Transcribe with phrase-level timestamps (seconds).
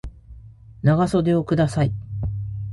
[0.81, 1.91] 長袖をください